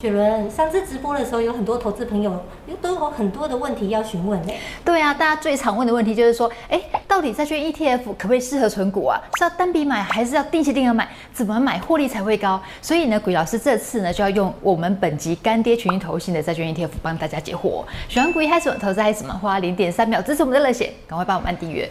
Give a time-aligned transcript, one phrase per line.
[0.00, 2.40] 雪伦，上次直播的时候，有很多投资朋友
[2.80, 4.52] 都有很多的问题要询问呢。
[4.84, 9.20] 对啊，大家最常问的问题就是说，哎，到底债券 ETF 可不可以适合存股啊？
[9.36, 11.08] 是要单笔买，还是要定期定额买？
[11.32, 12.62] 怎么买获利才会高？
[12.80, 17.82] 所以呢，股鱼老师这次呢就要用我们本集干爹群益投信的债券 ETF 帮大家解惑。
[18.08, 21.90] 喜欢股鱼嗨什么投资嗨什么，花零点三秒支持我们的热血，赶快帮我们按订阅。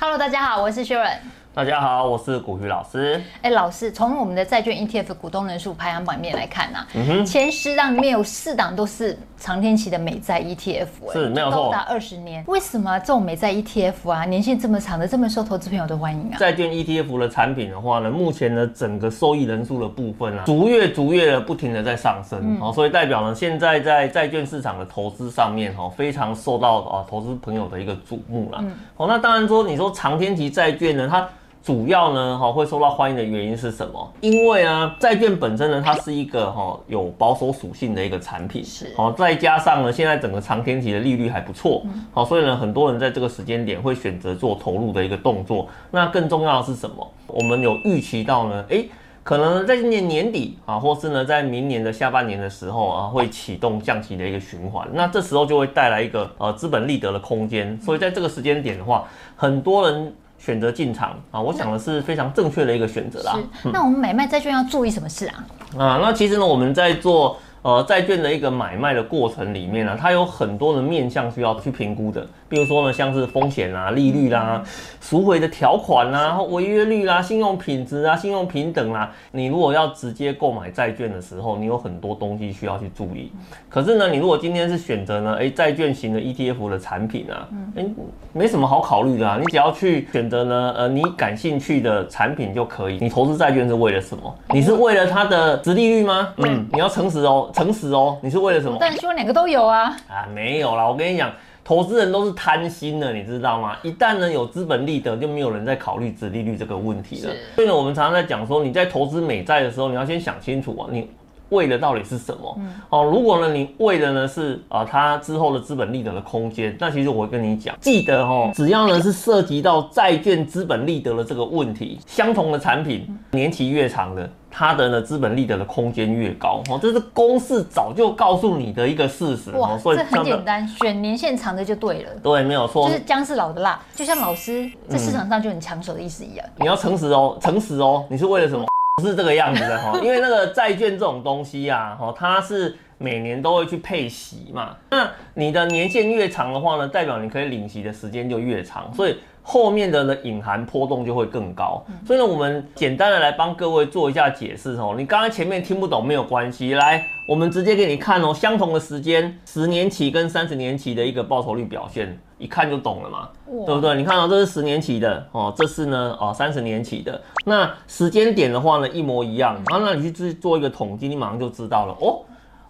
[0.00, 1.10] Hello，大家好，我是雪伦。
[1.56, 3.18] 大家好，我是古鱼老师。
[3.40, 12.44] 哎，老师，从我们的债券 ETF 股东人数排行榜面来看呐、啊，嗯，前十档里面有四档都是长天期的美债 ETF，是没有错，高达二十年。
[12.46, 16.36] 为什么这种美债 ETF 啊，年限这么长的，这么受投资朋友的欢迎啊？
[16.38, 28.62] 债券 ETF 的产品的话呢，目前呢整个受益人数的部分啊，逐月逐月的不停的在上升，哦、嗯，所以代表呢，现在在债券市场的投资上面，哈，非常受到啊投资朋友的一个瞩目啦。
[28.94, 31.26] 好、嗯，那当然说，你说长天期债券呢，它
[31.66, 34.12] 主要呢，哈会受到欢迎的原因是什么？
[34.20, 41.82] 因为啊，债券本身呢，它是一个哈有保守属性的一个产品，是好，再加上呢，现在整个长天期的利率还不错，
[42.12, 45.66] 好，所以呢，很多人在这个时间点会选择做投入的一个动作。
[45.90, 47.04] 那更重要的是什么？
[47.26, 48.88] 我们有预期到呢，诶，
[49.24, 54.86] 可能在今年年底啊，或是呢在明年的下半年的时候啊，会启动降息的一个循环。
[54.92, 57.76] 那这时候就会带来一个呃资本利得的空间。
[57.80, 60.14] 所以在这个时间点的话，很多人。
[60.38, 63.38] 选择进场啊，我想的是非常正确的一个选择啦。
[63.62, 65.44] 是，那我们买卖债券要注意什么事啊？
[65.78, 67.38] 啊，那其实呢，我们在做。
[67.66, 72.24] 呃，债券的一个买卖的过程里面呢、啊，它有很多的面向需要去评估的。
[72.48, 74.64] 比如说呢，像是风险啊、利率啦、啊、
[75.00, 79.12] 赎回的条款啦、啊、违约率啦、啊、信用品质啊、信用平等啦、啊。
[79.32, 83.32] 你如果要直接购买债券的时候，你有很多东西需要去注意。
[83.68, 87.84] 可是呢，你如果今天是选择呢，哎，债券型的 ETF 的产品啊，哎，
[88.32, 89.38] 没什么好考虑的啊。
[89.40, 92.98] 你只要去选择呢，呃，你感兴趣的产品就可以。
[93.00, 94.32] 你投资债券是为了什么？
[94.50, 96.28] 你是为了它的殖利率吗？
[96.36, 97.50] 嗯，你要诚实哦。
[97.56, 98.76] 诚实哦，你是为了什么？
[98.78, 99.96] 但希望两个都有啊！
[100.08, 101.32] 啊，没有啦，我跟你讲，
[101.64, 103.74] 投资人都是贪心的，你知道吗？
[103.82, 107.32] 一旦呢有资本利得，就没有人在考虑殖利率这个问题了。
[107.54, 111.08] 所以呢，我们常常在讲说，你在投资美债的时候，你要先想清楚啊，你
[111.48, 112.54] 为的到底是什么？
[112.58, 124.28] 嗯、哦，如果呢你为的呢是啊它之后的资本利得的空间，那其实我会跟你讲，记得哦，只要呢是涉及到债券资本利得的这个问题，相同的产品年期越长的。
[124.58, 136.46] 它的呢资本利得的空间越高，哦，这是公式早就告诉你的一个事实，哇，所以这很简单，选年限长的就对了，对，没有错，就是姜是老的辣，就像老师在市场上就很抢手的意思一样。
[136.46, 138.64] 嗯、你要诚实哦，诚实哦，你是为了什么？
[139.02, 149.18] 不 是这个样子的哈，因为那个债券这种东西啊，哈，它是每年都会去配息嘛，那你的年限越长的话呢，代表你可以领息的时间就越长，所以。
[149.48, 154.96] 后面的呢隐含波动就会更高，所以呢，我们简单的来帮各位做一下解释哦。
[154.98, 158.34] 你刚刚前面听不懂没有关系，来，我们直接给你看哦。
[158.34, 163.28] 相同的时间，十年期跟三十年期的一个报酬率表现，一看就懂了嘛，
[163.64, 163.94] 对不对？
[163.94, 172.18] 你看到这是十年期的哦，这是呢哦三十年期的，那时间点的话呢一模一样，然后那你去自己做一个统计，你马上就知道了哦。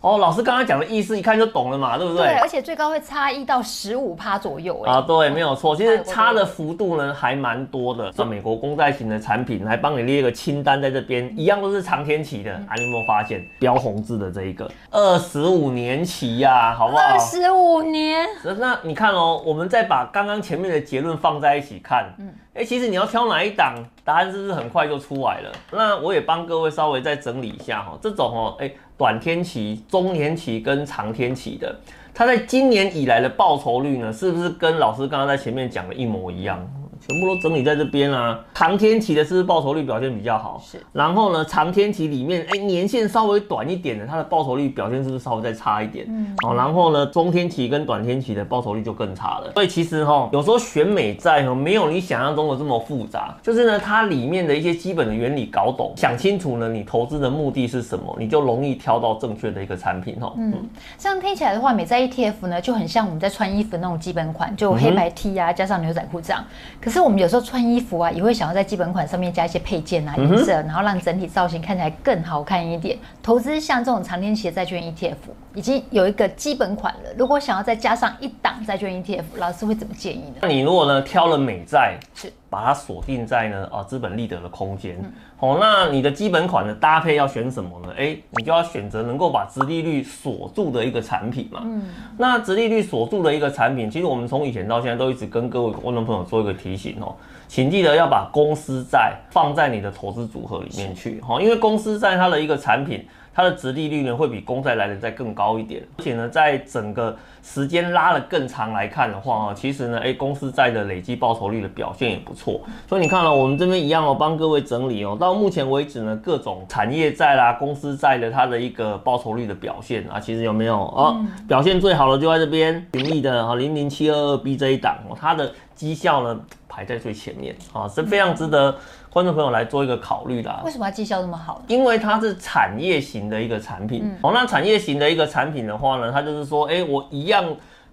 [0.06, 2.26] 哦，老师刚刚讲的意思一看就懂了嘛，对不对？
[2.26, 4.80] 对，而且最高会差一到十五趴左右。
[4.82, 8.12] 啊，对，没有错，其实差的幅度呢还蛮多的。
[8.12, 12.52] 像美国公债型的产品，来帮你列一个清单在这边，一样都是长天期的。
[12.52, 16.72] 啊，你有没有发现标红字的这一个二十五年期呀？
[16.72, 17.02] 好不好？
[17.02, 18.24] 二十五年。
[18.58, 23.74] 那你看哦，我们再把刚刚前面的结论放在一起看，嗯，哎，其实你要挑哪一档，
[24.04, 25.52] 答案是不是很快就出来了？
[25.70, 28.70] 那我也帮各位稍微再整理一下哈，这种哦，哎。
[28.98, 31.78] 短天期、中天期跟长天期的，
[32.14, 36.66] 它在今年以来的报酬率呢，是不是跟老师刚刚在前面讲的一模一样？
[37.08, 40.60] 全部都整理在这边啊，长天期的是不是报酬率表现比较好？
[40.64, 40.84] 是。
[40.92, 46.04] 然后呢，长天期里面，哎，年限稍微短一点的，它的报酬率表现是不是稍微再差一点？
[46.08, 46.34] 嗯。
[46.42, 49.52] 好，然后呢，中天期跟短天期的报酬率就更差了。
[49.54, 53.36] 所以其实哈，有时候选美债哈，没有你想象中的这么复杂。
[53.40, 60.34] 就是呢，它里面的一些基本的原理搞懂，想清楚呢，你投资的目的是什么，你就容易挑到正确的一个产品哈。
[60.36, 60.52] 嗯。
[60.98, 66.44] 这样听起来的话，美债 ETF 呢，就很像我们在穿衣服那种基本款，就黑白 T 啊，加上牛仔裤这样。
[66.80, 66.96] 可是。
[66.97, 72.97] 可是我们有时候穿衣服啊，也会想要在基本款上面加一些配件啊、颜色，然后让整体造型看起来更好看一点。
[73.22, 75.16] 投资像这种长天期的债券 ETF，
[75.54, 77.10] 已经有一个基本款了。
[77.19, 80.37] 如果想要再加上一档债券 ETF，老师会怎么建议呢？
[80.41, 84.97] 那你如果呢挑了美债，是把它锁定在呢啊资本利得的空间。
[84.98, 87.92] 嗯哦，那你的基本款的搭配要选什么呢？
[87.98, 91.60] 哎，你就要选择能够把殖利率锁住的一个产品嘛。
[91.62, 91.82] 嗯，
[92.16, 97.14] 那殖利率锁住的一个产品，其实我们从以前到现在都一直跟各位观众朋友做一个提醒哦。
[97.47, 103.06] 请记得要把公司债放在你的投资组合里面去，哈，因为公司债它的一个产品。
[103.36, 112.62] 它的值利率呢，会比公债来的再更高一点，而且呢，在整个时间拉了更长来看的话啊，其实呢，哎，公司债的累计报酬率的表现也不错。
[112.88, 121.22] 所以你看了我们这边一样哦，帮各位整理哦，到目前为止呢，各种产业债啦、公司债的它的一个报酬率的表现啊，其实有没有哦？
[121.47, 128.74] 表现最好的就在这边，群益的啊零零七二二 B 这一档哦，它的绩效呢排在最前面啊，是非常值得。
[129.09, 131.62] 观众朋友来做一个考虑啦，为什么它绩效那么好？
[131.68, 134.04] 因为它是产业型的一个产品。
[134.22, 137.44] 哦、嗯，那产业型的一个产品的话呢，它就是说，哎，我一样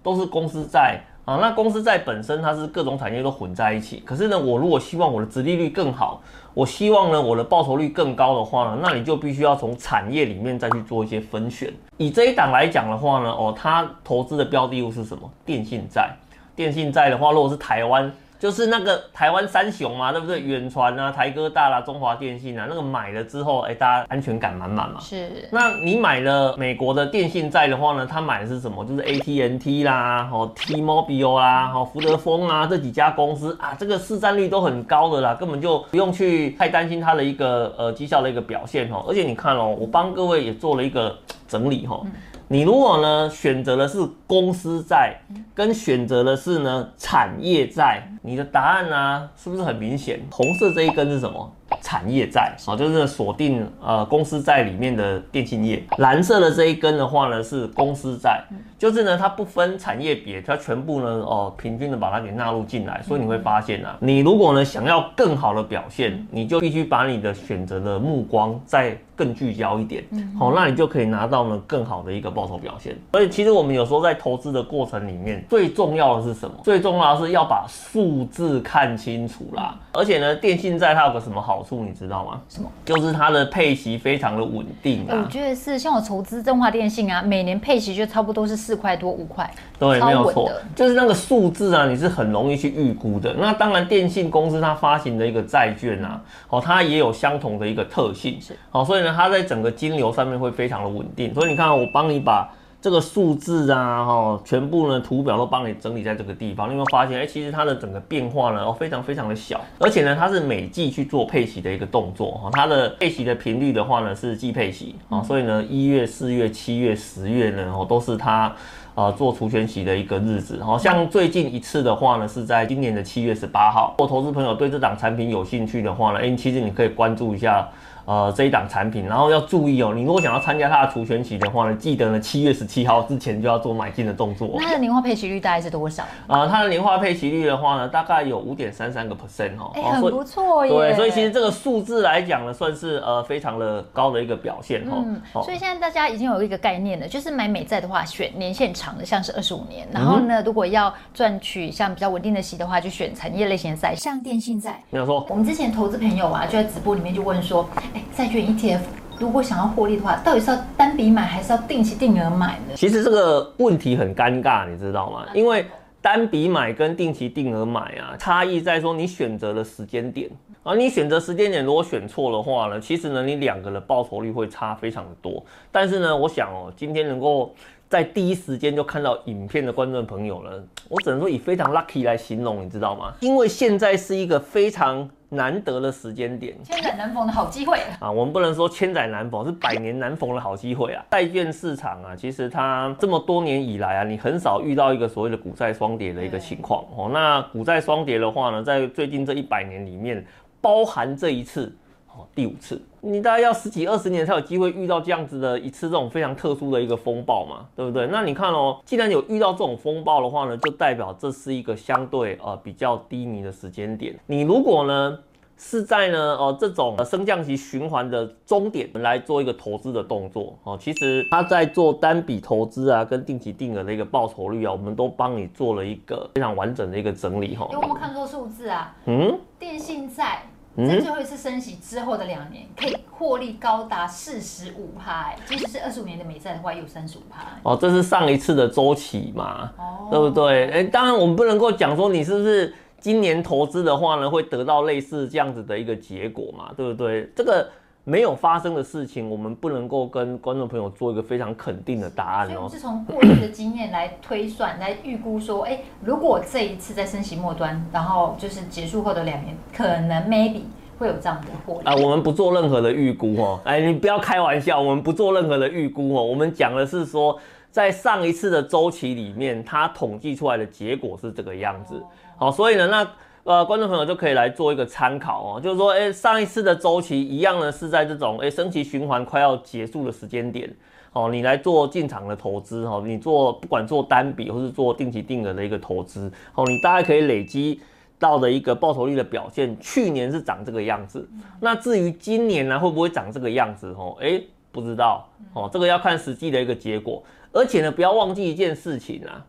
[0.02, 1.38] 都是公司债啊。
[1.40, 4.02] 那公司债本身它是各种产业都混在一起。
[4.04, 6.22] 可是呢，我如果希望我的殖利率更好，
[6.54, 11.72] 我希望呢我的报酬率更高的话呢，那你就必须要从产业里面再去做一些分选。
[11.96, 15.30] 以这一档来讲的话呢，哦，它投资的标的物是什么？
[15.44, 16.10] 电信债。
[16.56, 18.12] 电信债的话，如果是台湾。
[18.38, 20.40] 就是那个台湾三雄嘛，对不对？
[20.40, 25.00] 远传啊，台哥大啦，中华电信啊，那个买了之后，哎、欸，大家安全感满满嘛。
[25.00, 25.48] 是。
[25.50, 28.84] 那你买了美国的电信债的话呢，他买的是什么？
[28.84, 39.04] 就是 AT&T 啦，哦，T-Mobile 啦，哦，福德丰啊，这几家公司啊，这个市占率都很高的啦，根本就不用去太担心它的一个呃绩效的一个表现哦。
[39.08, 41.16] 而且你看哦，我帮各位也做了一个
[41.48, 42.00] 整理哈。
[42.04, 42.12] 嗯
[42.48, 45.16] 你如果呢选择的是公司债，
[45.54, 50.20] 跟选择的是呢产业债，你的答案呢、是不是很明显？
[50.30, 51.50] 红色这一根是什么？
[51.80, 55.82] 产业债啊，就是锁定呃公司债里面的电信业。
[55.98, 58.44] 蓝色的这一根的话呢是公司债，
[58.84, 63.00] 就是呢它不分产业别，它全部呢哦平均的把它给纳入进来。
[63.02, 70.04] 所以你会发现啊，你如果呢想要更好的表现，你就必须把你的选择的目光再更聚焦一点，
[70.38, 72.94] 好，那你就可以拿到呢更好的一个报酬表现。
[73.12, 76.54] 所以其实我们有时候在投资的过程里面，最重要的是什么？
[76.62, 79.78] 最重要的是要把数字看清楚啦。
[79.92, 82.40] 而且呢，电信债它有个什么好处，你知道吗？
[82.48, 82.68] 什么？
[82.84, 85.22] 就是它的配息非常的稳定啊。
[85.24, 89.48] 我觉得是，像我投资中华电信啊，每年配息就差不多是四块多五块。
[89.78, 93.32] 对，没有错，就是那个数字啊，你是很容易去预估的。
[93.34, 101.32] 那当然，电信公司它发行的一个债券啊，哦，它也有相同的一个特性，是，好，所以呢，它在整个金流上面会非常的稳定。
[101.32, 102.48] 所以你看，我帮你把。
[102.84, 106.68] 这个数字啊，哈，全部呢图表都帮你整理在这个地方。
[106.68, 118.54] 你有没有发现，哎，其实它的整个变化呢，哦，非常非常的小，而且呢，它是每季去做配息的一个动作，哈，它的配息的频率的话呢是季配息，啊，所以呢，一月、四月、七月、十月呢，哦，都是它
[118.94, 123.94] 呃做除权息的一个日子，好像最近一次的话呢，是在今年的七月十八号。
[123.98, 127.68] 如果投资朋友对这档产品有兴趣的话呢，哎，其实你可以关注一下。
[128.06, 134.50] 呃，这一档产品，然后要注意哦，你如果想要参加它的除权息的话呢，记得呢七月十七号之前就要做买进的动作。
[134.58, 136.02] 那它的年化配息率大概是多少？
[136.26, 140.70] 啊、呃，它的年化配息率的话呢，大概有五点三三个 percent 哦，哎、欸，很不错耶。
[140.70, 144.98] 对，所以其实这个数字来讲呢，算是呃非常的高的一个表现哈。
[145.02, 149.86] 嗯，所以现在大家已经有一个概念了，就是买美债的话，选年限长的，像是二十五年。
[149.92, 154.82] 然后呢，如果要赚取像比较稳定的息的话，就选产业类型的债，像电信债。
[154.90, 155.24] 没有说。
[155.30, 158.80] 我们之前投资朋友啊，就在直播里面就问说，哎，债券 ETF。
[159.20, 162.74] 如果想要获利的话，到底是要单笔买还是要定期定额买呢？
[162.74, 165.24] 其实这个问题很尴尬，你知道吗？
[165.32, 165.64] 因为
[166.02, 170.28] 单笔买跟定期定额买啊，差异在说你选择的时间点。
[170.64, 175.40] 而你选择时间点如果选错的话呢，其实呢，你两个的报酬率会差非常的多。
[175.70, 177.54] 但是呢，我想哦，今天能够
[177.94, 183.14] 在第一时间就看到影片的观众朋友了，我只能说以非常 lucky 来形容，你知道吗？
[183.20, 185.08] 因为现在是一个非常。
[185.30, 188.08] 难得的时间点，千载难逢的好机会啊！
[188.08, 191.04] 我们不能说千载难逢，是百年难逢的好机会啊！
[191.10, 197.10] 债券市场啊，其实它这么多年以来啊，你很少遇到一个所谓的股债双跌的一个情况哦。
[197.12, 200.24] 那股债双跌的话呢，在最近这一百年里面，
[200.60, 201.74] 包含这一次
[202.14, 208.06] 哦，第五次，你大概要十几二十年才有机会遇到这样子的一次这种非常特殊的一个风暴嘛，对不对？
[208.06, 214.18] 那你看哦，既然有遇到这种风暴的话呢，就代表这是一个相对呃比较低迷的时间点。
[214.26, 215.18] 你如果呢，
[215.58, 220.76] 是在呢，呃，这种升降级循环的终点来做一个投资的动作哦。
[220.80, 227.68] 其实他在做单笔投资啊，跟定期定额的一个报酬率啊，我们都帮你做了一个非常完整的一个整理哈。
[227.70, 230.42] 因为我们看错数字啊，嗯，电信债
[230.76, 237.42] 在最后一次升息之后的两年，可以获利高达四十五趴，即使是二十五年的美债的话，也有三十五趴。
[237.62, 240.70] 哦，这是上一次的周期嘛，哦，对不对？
[240.70, 242.74] 哎，当然我们不能够讲说你是不是。
[243.00, 247.30] 今年投资的话呢，会得到类似这样子的一个结果嘛，对不对？
[247.36, 247.68] 这个
[248.06, 252.48] 没有发生的事情，我们不能够跟观众朋友做一个非常肯定的答案哦。
[252.48, 260.60] 所以我们是从过去的经验来推算，来预估说，哎，如果这一次在升息末端，然后就是结束后的两年，可能 maybe
[260.98, 261.86] 会有这样的获利。
[261.86, 263.58] 啊，我们不做任何的预估哦。
[263.64, 266.22] 哎，你不要开玩笑，我们不做任何的预估哦。
[266.22, 272.02] 我们讲的是说，在上一次的周期里面，它统计出来的结果是这个样子。
[272.36, 273.08] 好，所以呢，那。
[273.44, 280.74] 呃，观众朋友就可以来做一个参考哦，就是说，哎，上一次的周期一样呢，是在这种哎升息循环快要结束的时间点，
[281.12, 287.78] 哦，你来做进场的投资，哦，你做不管做单笔或是做定期定额的一个投资，哦，你大概可以累积
[288.18, 291.28] 到的一个报酬率的表现，去年是长这个样子，
[291.60, 293.88] 那至于今年呢，会不会长这个样子？
[293.98, 294.40] 哦，哎，
[294.72, 297.22] 不知道，哦，这个要看实际的一个结果，
[297.52, 299.44] 而且呢，不要忘记一件事情啊。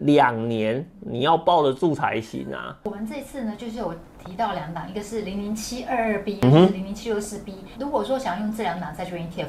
[0.00, 2.78] 两年你要抱得住才行啊！
[2.84, 7.54] 我们这次呢，就是有提到两档，一个是零零七二二 B，一个是零零七六四 B。
[7.78, 9.46] 如果说想要用这两档债券 ETF，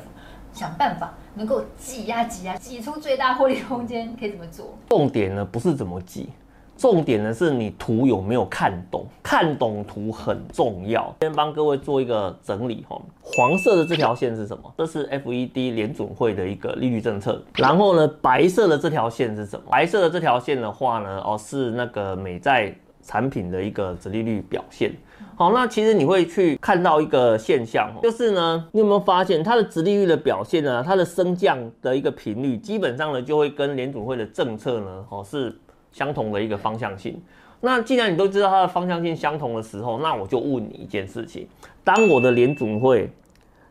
[0.54, 4.78] 想办法能够挤压挤压挤出最大获利空间，可以怎么做？
[4.90, 6.30] 重点呢不是怎么挤。
[6.78, 11.14] 重点呢是你图有没有看懂，看懂图很重要。
[11.22, 14.72] 先帮各位做一个整理哈，黄色的这条线是什么？
[14.78, 17.44] 这是 FED 联准会的一个利率政策。
[17.56, 19.66] 然后呢，白色的这条线是什么？
[19.72, 24.94] 白色的这条线的话呢，哦是那个美债产品的一个殖利率表现。
[25.36, 30.84] 好，那其实你会去看到一个现象，就是呢，你有没有发现它的殖利率的表现呢？
[30.86, 35.56] 它的升降的一个频率，基本上呢就会跟联准会的政策呢，哦是。
[35.92, 37.20] 相同的一个方向性，
[37.62, 41.48] 那既然你都知道它的方向性相同的时候，那我就问你一件事情：
[41.84, 43.10] 当我的联准会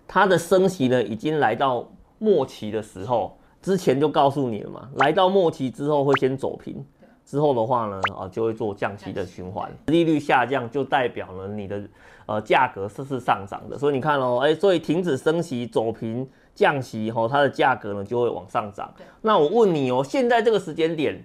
[0.09, 6.85] 它的升息呢已经来到末期的时候，之前就告诉你了嘛，来到末期之后会先走平，
[7.25, 11.83] 之后的话呢啊就会做降息的循环，利率下降就代表了你的
[12.27, 18.93] 呃价格是是上涨的，所以你看哦，哎，所以停止升息走平降息后，它的价格呢就会往上涨。
[19.23, 21.25] 那我问你哦，现在这个时间点。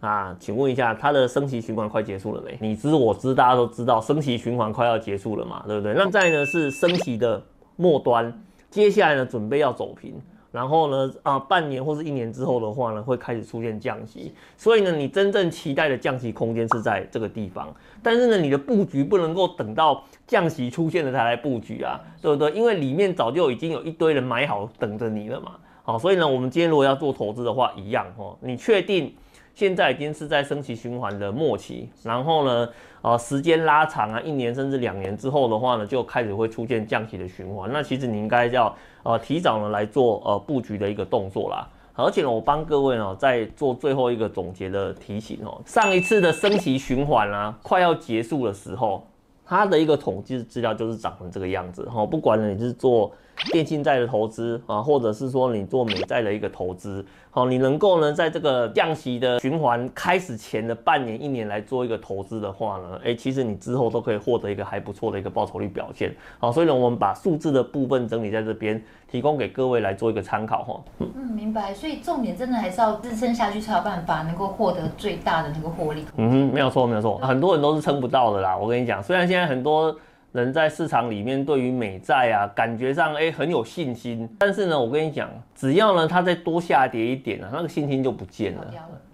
[0.00, 2.56] 啊，请问一下，它的升息循环快结束了没？
[2.60, 5.94] 你知我知，大家都知道升息循环快要结束了嘛，对不对？
[5.94, 7.42] 那在呢是升息的
[7.76, 8.32] 末端，
[8.70, 10.14] 接下来呢准备要走平，
[10.52, 22.52] 然后呢啊半年或是一年之后的话呢会开始出现降息，所以呢你真正期待的降息空间是在这个地方，但是呢你的布局不能够等到降息出现了才来布局啊，对不对？
[22.52, 29.12] 因为里面早就已经有一堆人买好等着你了嘛，好，所以呢我们今天如果要做投资的话，一样哦，你确定？
[29.56, 32.68] 现在已经是在升息循环的末期，然后呢，
[33.00, 37.70] 呃，时间拉长啊，一年甚至两年之后的话呢，就开始会出现降息的循环。
[37.72, 41.66] 那其实你应该要呃提早呢来做呃布局的一个动作啦。
[41.94, 49.06] 而且呢，我帮各位呢在做最后一个总结的提醒哦，上一次的升息循环啊快要结束的时候，
[49.46, 52.04] 它的一个统计资料就是长成这个样子哈。
[52.04, 53.10] 不管你是做
[53.52, 66.14] 电信债的投资啊，或者是说你做美债的一个投资，好，你能够呢在这个降息的循环开始前的半年、一年来做一个投资的话呢，哎，其实你之后都可以获得一个还不错的一个报酬率表现。
[66.38, 70.80] 好，所以呢，我们把数字的部分整理在这边，提供给各位来做一个参考哈。
[70.98, 71.72] 嗯，明白。
[71.74, 76.04] 所以重点真的还是要支撑下去才有办法能够获得最大的那个获利。
[76.16, 78.56] 嗯哼，没有错，没有错，很多人都是撑不到的啦。
[78.56, 79.94] 我跟你讲，虽然现在很多。
[80.36, 88.66] 人在市场里面对于美债啊，感觉上哎、欸、很有信心，但是呢，我跟你讲，只要呢它再多下跌一点啊，那个信心就不见了。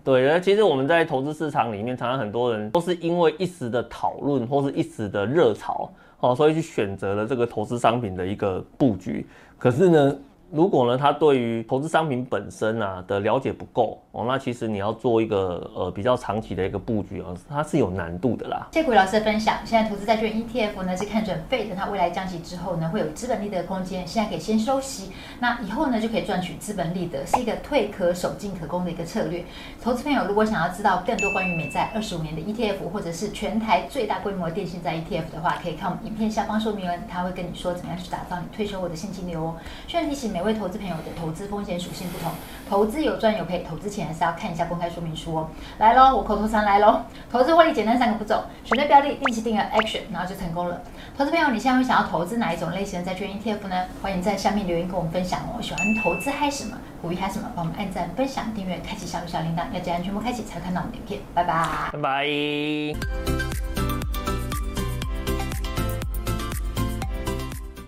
[0.02, 5.88] 对，其实我们在投资市场里面，常常很多人都是因为一时的讨论或是一时的热潮，
[6.19, 9.25] 哦，所以去选择了这个投资商品的一个布局。
[9.57, 10.17] 可是呢，
[10.52, 18.68] 如果呢，他对于投资商品本身啊的了解不够哦，那其实你要做一个呃比较长期的一个布局啊，它是有难度的啦。
[18.73, 19.56] 谢谢老师的分享。
[19.64, 29.42] 现在投资债券 ETF 呢是看准 Fed，等它未来降息之后呢会有资本利得空间，现在可以先收息，那以后呢就可以赚取资本利得，是一个退可守进可攻的一个策略。
[29.82, 39.56] 投资朋友如果想要知道更多关于美债二十五年的 ETF，或者是全台最大规模电信债 ETF 的话，可以看我们影片下方说明文，他会跟你说怎么样去打造你退休后的现金流哦。
[39.88, 42.30] 虽然提醒每位投资朋友的投资风险属性不同，
[42.68, 45.49] 投资有赚有赔，投资前还是要看一下公开说明书哦。
[45.78, 50.80] 来喽，我口头禅来喽，投资获利简单三个步骤：选对标的，定期定额 action，然后就成功了。
[51.16, 53.87] 投资朋友，你现在会想要投资哪一种类型的债券 ETF 呢？
[54.02, 55.61] 欢迎在下面留言跟我们分享哦。
[55.61, 61.20] 喜欢投资嗨什么，股鱼嗨什么，帮我们按赞、分享、订阅、开启小小铃铛，要记得全部开启才会看到我们的影片。
[61.34, 63.51] 拜拜，拜拜。